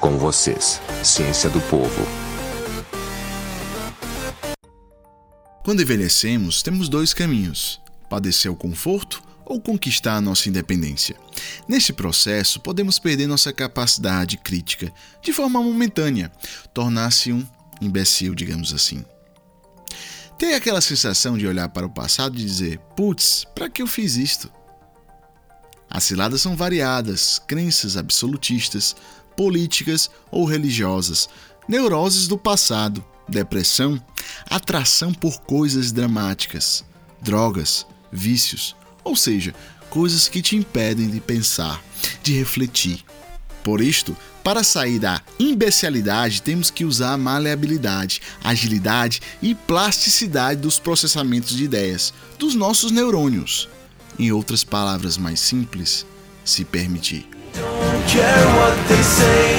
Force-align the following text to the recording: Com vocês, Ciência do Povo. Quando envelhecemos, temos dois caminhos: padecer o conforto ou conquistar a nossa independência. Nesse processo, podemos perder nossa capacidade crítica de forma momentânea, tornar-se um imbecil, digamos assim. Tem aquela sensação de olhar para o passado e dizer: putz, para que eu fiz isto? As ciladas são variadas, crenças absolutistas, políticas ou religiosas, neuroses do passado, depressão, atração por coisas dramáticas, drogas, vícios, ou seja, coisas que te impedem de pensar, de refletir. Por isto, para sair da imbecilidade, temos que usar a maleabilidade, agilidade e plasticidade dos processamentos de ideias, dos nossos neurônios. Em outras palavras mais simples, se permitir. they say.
Com 0.00 0.16
vocês, 0.16 0.80
Ciência 1.02 1.50
do 1.50 1.60
Povo. 1.62 2.06
Quando 5.64 5.82
envelhecemos, 5.82 6.62
temos 6.62 6.88
dois 6.88 7.12
caminhos: 7.12 7.80
padecer 8.08 8.48
o 8.48 8.54
conforto 8.54 9.20
ou 9.44 9.60
conquistar 9.60 10.14
a 10.14 10.20
nossa 10.20 10.48
independência. 10.48 11.16
Nesse 11.66 11.92
processo, 11.92 12.60
podemos 12.60 13.00
perder 13.00 13.26
nossa 13.26 13.52
capacidade 13.52 14.36
crítica 14.36 14.92
de 15.20 15.32
forma 15.32 15.60
momentânea, 15.60 16.30
tornar-se 16.72 17.32
um 17.32 17.44
imbecil, 17.80 18.36
digamos 18.36 18.72
assim. 18.72 19.04
Tem 20.38 20.54
aquela 20.54 20.80
sensação 20.80 21.36
de 21.36 21.44
olhar 21.44 21.70
para 21.70 21.86
o 21.86 21.90
passado 21.90 22.38
e 22.38 22.44
dizer: 22.44 22.78
putz, 22.96 23.44
para 23.52 23.68
que 23.68 23.82
eu 23.82 23.86
fiz 23.88 24.14
isto? 24.16 24.48
As 25.90 26.04
ciladas 26.04 26.40
são 26.40 26.54
variadas, 26.54 27.40
crenças 27.48 27.96
absolutistas, 27.96 28.94
políticas 29.38 30.10
ou 30.32 30.44
religiosas, 30.44 31.28
neuroses 31.68 32.26
do 32.26 32.36
passado, 32.36 33.04
depressão, 33.28 34.02
atração 34.50 35.14
por 35.14 35.40
coisas 35.42 35.92
dramáticas, 35.92 36.84
drogas, 37.22 37.86
vícios, 38.10 38.74
ou 39.04 39.14
seja, 39.14 39.54
coisas 39.88 40.26
que 40.26 40.42
te 40.42 40.56
impedem 40.56 41.08
de 41.08 41.20
pensar, 41.20 41.80
de 42.20 42.36
refletir. 42.36 43.04
Por 43.62 43.80
isto, 43.80 44.16
para 44.42 44.64
sair 44.64 44.98
da 44.98 45.22
imbecilidade, 45.38 46.42
temos 46.42 46.68
que 46.68 46.84
usar 46.84 47.12
a 47.12 47.18
maleabilidade, 47.18 48.20
agilidade 48.42 49.20
e 49.40 49.54
plasticidade 49.54 50.60
dos 50.60 50.80
processamentos 50.80 51.56
de 51.56 51.62
ideias, 51.62 52.12
dos 52.40 52.56
nossos 52.56 52.90
neurônios. 52.90 53.68
Em 54.18 54.32
outras 54.32 54.64
palavras 54.64 55.16
mais 55.16 55.38
simples, 55.38 56.04
se 56.44 56.64
permitir. 56.64 57.28
they 58.86 59.02
say. 59.02 59.57